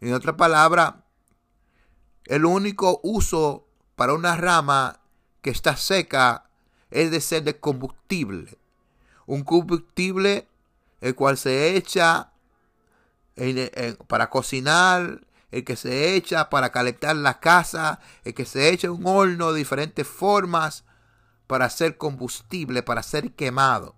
En 0.01 0.13
otra 0.13 0.35
palabra, 0.35 1.05
el 2.25 2.43
único 2.43 2.99
uso 3.03 3.69
para 3.95 4.13
una 4.13 4.35
rama 4.35 4.99
que 5.41 5.49
está 5.49 5.77
seca 5.77 6.49
es 6.91 7.09
de 7.09 7.21
ser 7.21 7.43
de 7.43 7.57
combustible. 7.57 8.57
Un 9.25 9.43
combustible 9.45 10.49
el 10.99 11.15
cual 11.15 11.37
se 11.37 11.77
echa 11.77 12.33
para 14.07 14.29
cocinar 14.29 15.25
el 15.51 15.63
que 15.63 15.77
se 15.77 16.15
echa 16.15 16.49
para 16.49 16.73
calentar 16.73 17.15
la 17.15 17.39
casa, 17.39 18.01
el 18.25 18.33
que 18.33 18.43
se 18.43 18.69
echa 18.71 18.91
un 18.91 19.07
horno 19.07 19.53
de 19.53 19.59
diferentes 19.59 20.05
formas 20.05 20.83
para 21.49 21.65
hacer 21.65 21.97
combustible, 21.97 22.83
para 22.83 23.01
ser 23.01 23.33
quemado. 23.33 23.95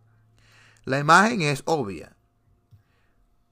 La 0.85 0.99
imagen 0.99 1.41
es 1.41 1.63
obvia. 1.65 2.15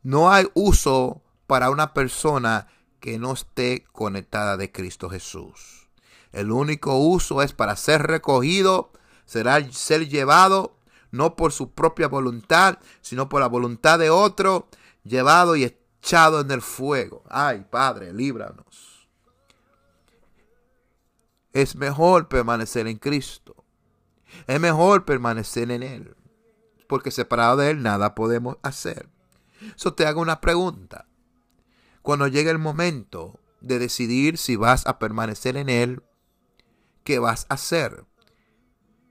No 0.03 0.31
hay 0.31 0.47
uso 0.53 1.21
para 1.47 1.69
una 1.69 1.93
persona 1.93 2.69
que 3.01 3.19
no 3.19 3.33
esté 3.33 3.83
conectada 3.91 4.55
de 4.55 4.71
Cristo 4.71 5.09
Jesús. 5.09 5.89
El 6.31 6.49
único 6.53 6.97
uso 6.97 7.41
es 7.41 7.51
para 7.51 7.75
ser 7.75 8.03
recogido, 8.03 8.93
será 9.25 9.69
ser 9.69 10.07
llevado 10.07 10.77
no 11.11 11.35
por 11.35 11.51
su 11.51 11.71
propia 11.71 12.07
voluntad, 12.07 12.79
sino 13.01 13.27
por 13.27 13.41
la 13.41 13.47
voluntad 13.47 13.99
de 13.99 14.09
otro, 14.09 14.69
llevado 15.03 15.57
y 15.57 15.65
echado 15.65 16.39
en 16.39 16.51
el 16.51 16.61
fuego. 16.61 17.25
Ay, 17.29 17.65
Padre, 17.69 18.13
líbranos. 18.13 19.09
Es 21.51 21.75
mejor 21.75 22.29
permanecer 22.29 22.87
en 22.87 22.97
Cristo. 22.97 23.58
Es 24.47 24.59
mejor 24.59 25.05
permanecer 25.05 25.71
en 25.71 25.83
Él. 25.83 26.15
Porque 26.87 27.11
separado 27.11 27.57
de 27.57 27.71
Él 27.71 27.83
nada 27.83 28.15
podemos 28.15 28.57
hacer. 28.63 29.09
Eso 29.75 29.93
te 29.93 30.05
hago 30.05 30.21
una 30.21 30.41
pregunta. 30.41 31.07
Cuando 32.01 32.27
llegue 32.27 32.49
el 32.49 32.59
momento 32.59 33.39
de 33.61 33.79
decidir 33.79 34.37
si 34.37 34.55
vas 34.55 34.87
a 34.87 34.99
permanecer 34.99 35.57
en 35.57 35.69
Él, 35.69 36.01
¿qué 37.03 37.19
vas 37.19 37.45
a 37.49 37.55
hacer? 37.55 38.05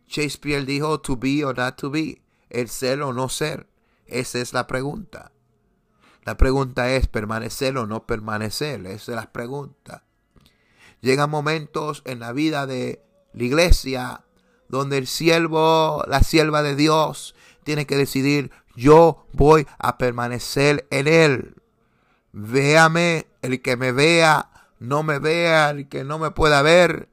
Shakespeare 0.06 0.64
dijo 0.64 1.00
to 1.00 1.16
be 1.16 1.44
or 1.44 1.56
not 1.56 1.76
to 1.76 1.90
be, 1.90 2.22
el 2.48 2.68
ser 2.68 3.02
o 3.02 3.12
no 3.12 3.28
ser. 3.28 3.68
Esa 4.06 4.38
es 4.38 4.52
la 4.54 4.66
pregunta. 4.66 5.32
La 6.24 6.36
pregunta 6.36 6.90
es 6.90 7.06
permanecer 7.08 7.76
o 7.76 7.86
no 7.86 8.06
permanecer. 8.06 8.86
Esa 8.86 9.12
es 9.12 9.16
la 9.16 9.32
pregunta. 9.32 10.04
Llegan 11.00 11.30
momentos 11.30 12.02
en 12.06 12.20
la 12.20 12.32
vida 12.32 12.66
de 12.66 13.04
la 13.32 13.44
iglesia 13.44 14.24
donde 14.68 14.98
el 14.98 15.06
siervo, 15.06 16.04
la 16.06 16.22
sierva 16.22 16.62
de 16.62 16.76
Dios, 16.76 17.34
tiene 17.64 17.86
que 17.86 17.96
decidir, 17.96 18.50
yo 18.76 19.26
voy 19.32 19.66
a 19.78 19.98
permanecer 19.98 20.86
en 20.90 21.08
Él. 21.08 21.54
Véame, 22.32 23.26
el 23.42 23.60
que 23.62 23.76
me 23.76 23.92
vea, 23.92 24.50
no 24.78 25.02
me 25.02 25.18
vea, 25.18 25.70
el 25.70 25.88
que 25.88 26.04
no 26.04 26.18
me 26.18 26.30
pueda 26.30 26.62
ver, 26.62 27.08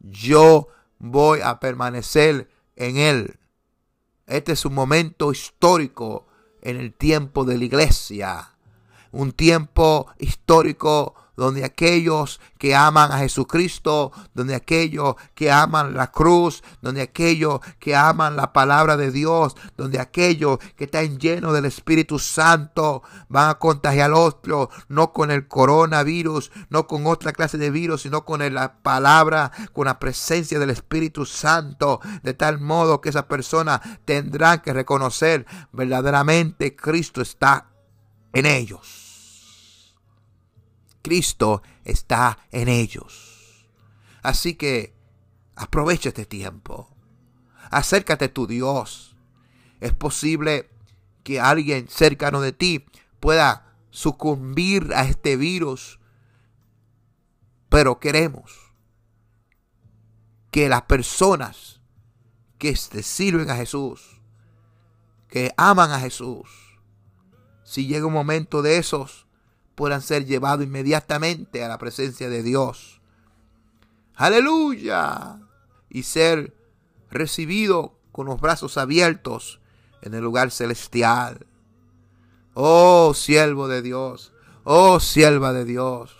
yo 0.00 0.68
voy 0.98 1.40
a 1.42 1.60
permanecer 1.60 2.48
en 2.76 2.96
Él. 2.96 3.38
Este 4.26 4.52
es 4.52 4.64
un 4.64 4.74
momento 4.74 5.30
histórico 5.30 6.26
en 6.62 6.78
el 6.78 6.92
tiempo 6.92 7.44
de 7.44 7.58
la 7.58 7.64
iglesia. 7.64 8.56
Un 9.12 9.32
tiempo 9.32 10.08
histórico 10.18 11.14
donde 11.36 11.64
aquellos 11.64 12.40
que 12.58 12.74
aman 12.74 13.12
a 13.12 13.18
Jesucristo, 13.18 14.12
donde 14.34 14.54
aquellos 14.54 15.16
que 15.34 15.50
aman 15.50 15.94
la 15.94 16.10
cruz, 16.10 16.62
donde 16.80 17.02
aquellos 17.02 17.60
que 17.78 17.94
aman 17.94 18.36
la 18.36 18.52
palabra 18.52 18.96
de 18.96 19.10
Dios, 19.10 19.54
donde 19.76 20.00
aquellos 20.00 20.58
que 20.76 20.84
están 20.84 21.18
llenos 21.18 21.52
del 21.52 21.66
Espíritu 21.66 22.18
Santo 22.18 23.02
van 23.28 23.50
a 23.50 23.54
contagiar 23.54 24.06
al 24.06 24.14
otro, 24.14 24.70
no 24.88 25.12
con 25.12 25.30
el 25.30 25.46
coronavirus, 25.46 26.50
no 26.70 26.86
con 26.86 27.06
otra 27.06 27.32
clase 27.32 27.58
de 27.58 27.70
virus, 27.70 28.02
sino 28.02 28.24
con 28.24 28.40
la 28.54 28.82
palabra, 28.82 29.52
con 29.72 29.86
la 29.86 29.98
presencia 29.98 30.58
del 30.58 30.70
Espíritu 30.70 31.26
Santo, 31.26 32.00
de 32.22 32.34
tal 32.34 32.60
modo 32.60 33.00
que 33.00 33.10
esa 33.10 33.28
persona 33.28 33.80
tendrá 34.04 34.62
que 34.62 34.72
reconocer 34.72 35.46
verdaderamente 35.72 36.76
Cristo 36.76 37.20
está 37.20 37.66
en 38.32 38.46
ellos. 38.46 39.05
Cristo 41.06 41.62
está 41.84 42.36
en 42.50 42.66
ellos. 42.66 43.68
Así 44.24 44.54
que 44.56 44.92
aprovecha 45.54 46.08
este 46.08 46.26
tiempo. 46.26 46.90
Acércate 47.70 48.24
a 48.24 48.34
tu 48.34 48.48
Dios. 48.48 49.14
Es 49.78 49.92
posible 49.92 50.68
que 51.22 51.38
alguien 51.38 51.86
cercano 51.88 52.40
de 52.40 52.50
ti 52.50 52.86
pueda 53.20 53.72
sucumbir 53.90 54.92
a 54.96 55.04
este 55.04 55.36
virus. 55.36 56.00
Pero 57.68 58.00
queremos 58.00 58.72
que 60.50 60.68
las 60.68 60.82
personas 60.82 61.80
que 62.58 62.76
te 62.90 63.04
sirven 63.04 63.48
a 63.48 63.54
Jesús, 63.54 64.20
que 65.28 65.54
aman 65.56 65.92
a 65.92 66.00
Jesús, 66.00 66.80
si 67.62 67.86
llega 67.86 68.06
un 68.06 68.12
momento 68.12 68.60
de 68.60 68.78
esos, 68.78 69.25
puedan 69.76 70.02
ser 70.02 70.24
llevados 70.24 70.64
inmediatamente 70.64 71.62
a 71.62 71.68
la 71.68 71.78
presencia 71.78 72.28
de 72.28 72.42
Dios. 72.42 73.00
Aleluya. 74.16 75.38
Y 75.88 76.02
ser 76.02 76.56
recibido 77.10 77.94
con 78.10 78.26
los 78.26 78.40
brazos 78.40 78.78
abiertos 78.78 79.60
en 80.02 80.14
el 80.14 80.24
lugar 80.24 80.50
celestial. 80.50 81.46
Oh 82.54 83.12
siervo 83.14 83.68
de 83.68 83.82
Dios, 83.82 84.32
oh 84.64 84.98
sierva 84.98 85.52
de 85.52 85.66
Dios, 85.66 86.16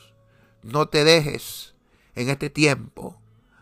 no 0.62 0.86
te 0.88 1.02
dejes 1.02 1.74
en 2.14 2.28
este 2.28 2.50
tiempo. 2.50 3.18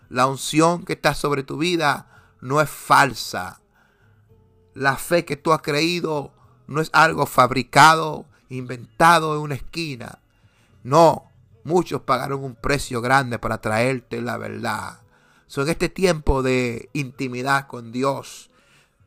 La 0.09 0.27
unción 0.27 0.85
que 0.85 0.95
está 0.95 1.15
sobre 1.15 1.45
tu 1.45 1.57
vida 1.57 2.09
no 2.41 2.61
es 2.61 2.69
falsa. 2.69 3.61
La 4.75 4.97
fe 4.97 5.25
que 5.25 5.37
tú 5.37 5.53
has 5.53 5.63
creído 5.63 6.33
no 6.67 6.81
es 6.81 6.91
algo 6.93 7.27
fabricado 7.27 8.27
inventado 8.55 9.35
en 9.35 9.41
una 9.41 9.55
esquina. 9.55 10.19
No, 10.83 11.31
muchos 11.65 12.03
pagaron 12.03 12.43
un 12.45 12.55
precio 12.55 13.01
grande 13.01 13.39
para 13.39 13.61
traerte 13.61 14.21
la 14.23 14.37
verdad. 14.37 15.01
Son 15.47 15.65
en 15.65 15.71
este 15.71 15.89
tiempo 15.89 16.43
de 16.43 16.89
intimidad 16.93 17.67
con 17.67 17.93
Dios, 17.93 18.51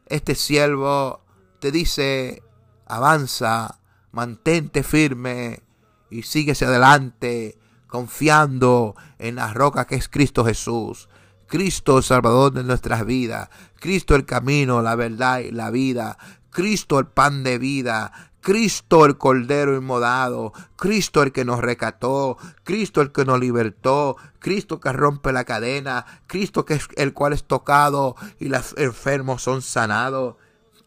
este 0.08 0.36
siervo 0.36 1.22
te 1.60 1.72
dice, 1.72 2.44
avanza, 2.86 3.80
mantente 4.12 4.84
firme 4.84 5.64
y 6.10 6.24
síguese 6.24 6.66
adelante, 6.66 7.58
confiando 7.88 8.96
en 9.20 9.36
la 9.36 9.54
roca 9.54 9.86
que 9.86 9.96
es 9.96 10.08
Cristo 10.08 10.46
Jesús. 10.46 11.10
Cristo 11.48 11.98
el 11.98 12.04
Salvador 12.04 12.52
de 12.52 12.64
nuestras 12.64 13.06
vidas, 13.06 13.50
Cristo 13.80 14.16
el 14.16 14.26
camino, 14.26 14.82
la 14.82 14.96
verdad 14.96 15.40
y 15.40 15.52
la 15.52 15.72
vida, 15.72 16.18
Cristo 16.50 17.00
el 17.00 17.08
pan 17.08 17.44
de 17.44 17.58
vida, 17.58 18.32
Cristo 18.42 19.06
el 19.06 19.18
Cordero 19.18 19.76
inmodado, 19.76 20.54
Cristo 20.76 21.22
el 21.22 21.32
que 21.32 21.44
nos 21.44 21.60
recató, 21.60 22.38
Cristo 22.64 23.02
el 23.02 23.12
que 23.12 23.26
nos 23.26 23.40
libertó, 23.40 24.16
Cristo 24.40 24.80
que 24.80 24.94
rompe 24.94 25.34
la 25.34 25.44
cadena, 25.44 26.06
Cristo 26.28 26.66
que 26.66 26.76
es 26.76 26.88
el 26.96 27.14
cual 27.14 27.34
es 27.34 27.44
tocado 27.44 28.16
y 28.40 28.50
los 28.50 28.74
enfermos 28.78 29.44
son 29.44 29.62
sanados. 29.62 30.36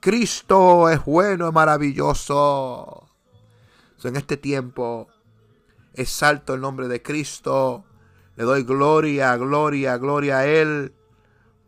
Cristo 0.00 0.88
es 0.88 1.04
bueno 1.04 1.48
y 1.48 1.52
maravilloso. 1.52 3.06
En 4.02 4.16
este 4.16 4.38
tiempo 4.38 5.08
exalto 5.92 6.54
el 6.54 6.62
nombre 6.62 6.88
de 6.88 7.02
Cristo, 7.02 7.84
le 8.36 8.44
doy 8.44 8.62
gloria, 8.62 9.36
gloria, 9.36 9.98
gloria 9.98 10.38
a 10.38 10.46
Él, 10.46 10.94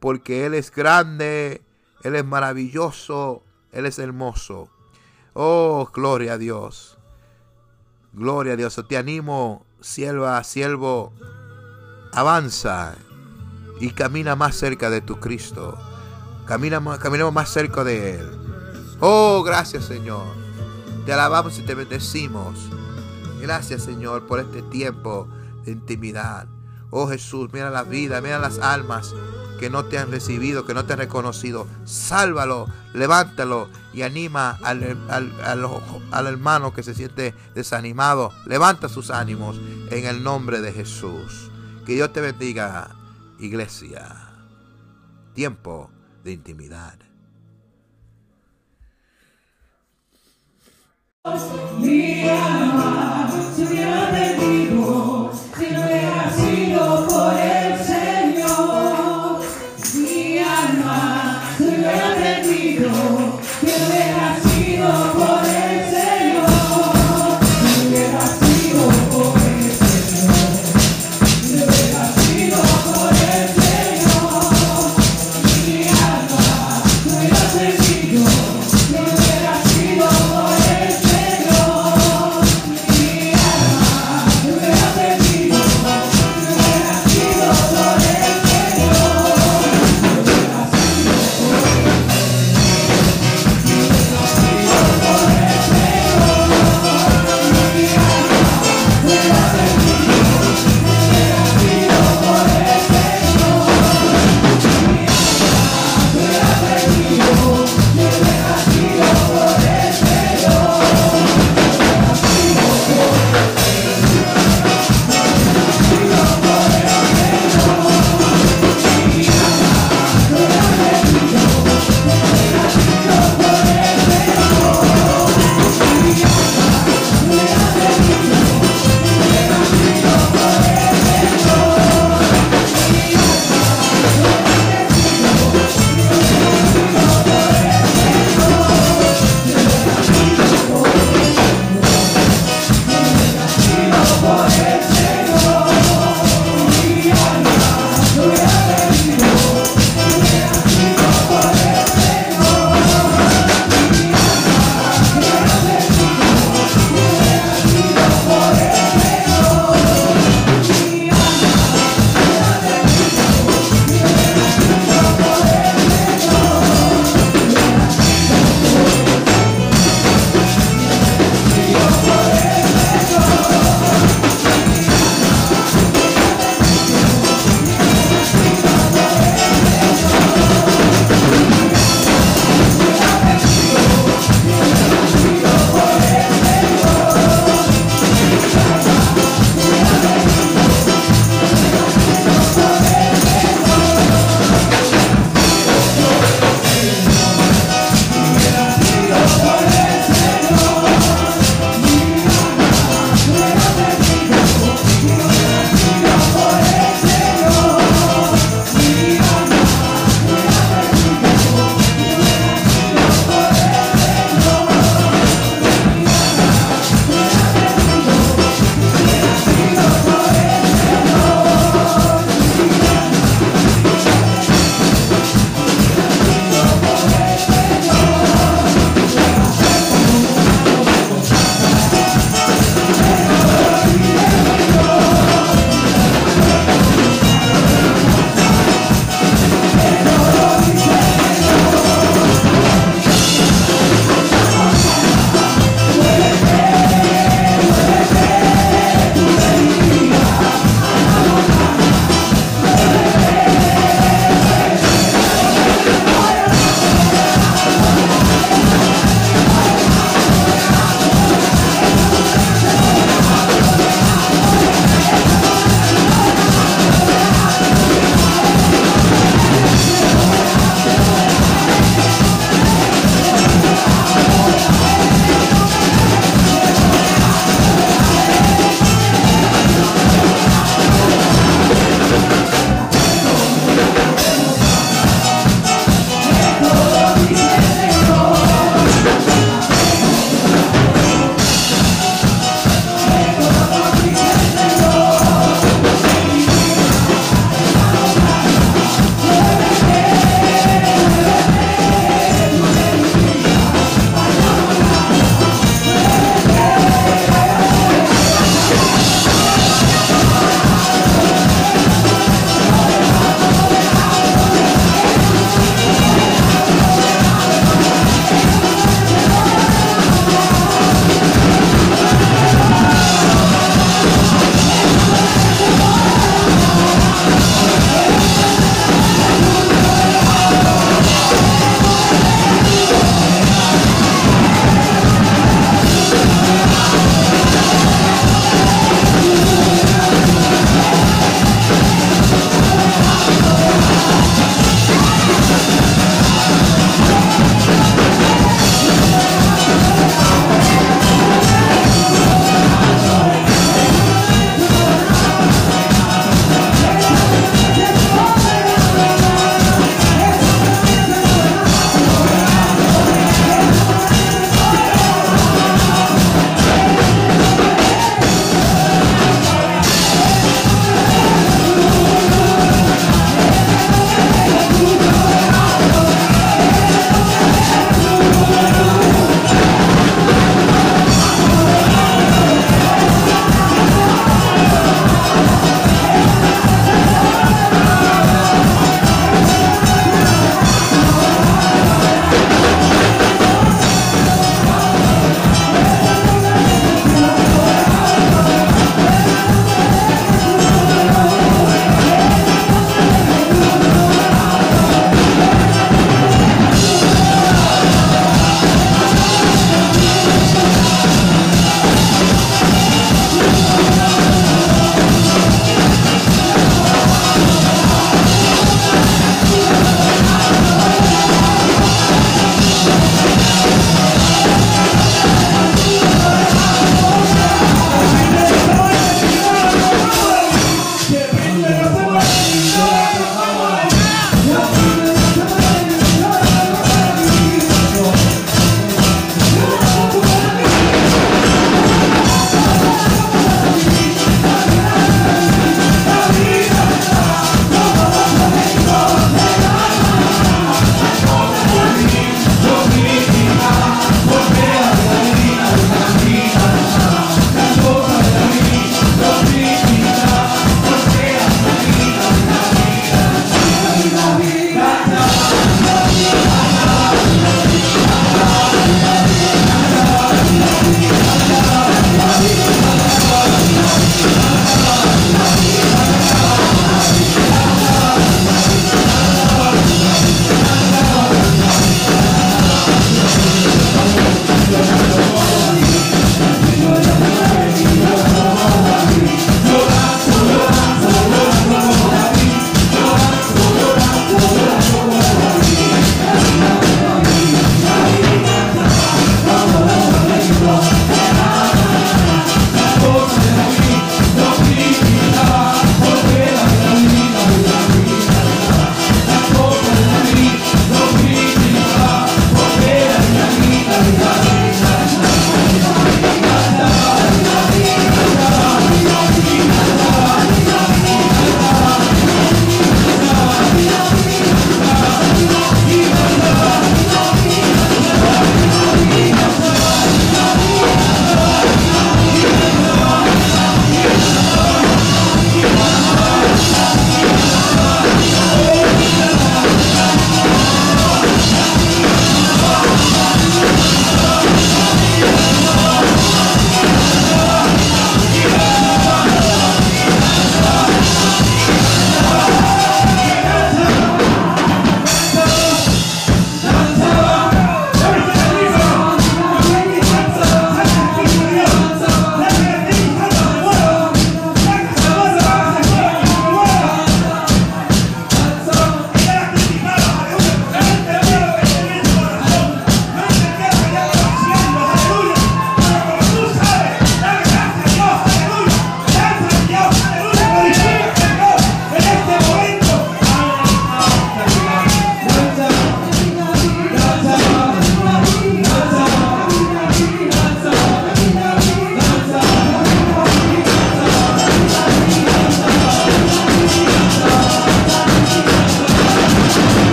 porque 0.00 0.46
Él 0.46 0.54
es 0.54 0.70
grande, 0.70 1.60
Él 2.02 2.14
es 2.16 2.24
maravilloso, 2.24 3.42
Él 3.70 3.84
es 3.84 3.98
hermoso. 3.98 4.71
Oh, 5.34 5.88
gloria 5.92 6.34
a 6.34 6.38
Dios. 6.38 6.98
Gloria 8.12 8.52
a 8.52 8.56
Dios. 8.56 8.78
Te 8.88 8.96
animo, 8.96 9.64
sierva, 9.80 10.42
siervo, 10.44 11.12
avanza 12.12 12.94
y 13.80 13.90
camina 13.90 14.36
más 14.36 14.56
cerca 14.56 14.90
de 14.90 15.00
tu 15.00 15.18
Cristo. 15.20 15.78
Camina, 16.46 16.80
caminemos 16.98 17.32
más 17.32 17.48
cerca 17.48 17.82
de 17.82 18.16
Él. 18.16 18.30
Oh, 19.00 19.42
gracias 19.42 19.86
Señor. 19.86 20.26
Te 21.06 21.12
alabamos 21.12 21.58
y 21.58 21.62
te 21.62 21.74
bendecimos. 21.74 22.68
Gracias 23.40 23.82
Señor 23.82 24.26
por 24.26 24.38
este 24.38 24.62
tiempo 24.62 25.28
de 25.64 25.72
intimidad. 25.72 26.46
Oh 26.90 27.08
Jesús, 27.08 27.48
mira 27.52 27.70
la 27.70 27.84
vida, 27.84 28.20
mira 28.20 28.38
las 28.38 28.58
almas 28.58 29.14
que 29.62 29.70
no 29.70 29.84
te 29.84 29.96
han 29.96 30.10
recibido, 30.10 30.64
que 30.64 30.74
no 30.74 30.86
te 30.86 30.94
han 30.94 30.98
reconocido. 30.98 31.68
Sálvalo, 31.84 32.66
levántalo 32.94 33.68
y 33.92 34.02
anima 34.02 34.58
al, 34.60 34.98
al, 35.08 36.26
hermano 36.26 36.74
que 36.74 36.82
se 36.82 36.96
siente 36.96 37.32
desanimado. 37.54 38.32
Levanta 38.44 38.88
sus 38.88 39.12
ánimos 39.12 39.60
en 39.92 40.06
el 40.06 40.24
nombre 40.24 40.62
de 40.62 40.72
Jesús. 40.72 41.48
Que 41.86 41.94
Dios 41.94 42.12
te 42.12 42.20
bendiga, 42.20 42.90
iglesia. 43.38 44.32
Tiempo 45.32 45.92
de 46.24 46.32
intimidad. 46.32 46.98
por 51.22 54.18
el 54.98 54.98
Señor, 55.54 55.72
hubiera 55.86 56.30
sido 56.32 57.06
por 57.06 57.32